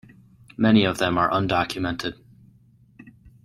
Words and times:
Many 0.57 0.85
of 0.85 0.97
them 0.97 1.19
are 1.19 1.29
undocumented. 1.29 2.15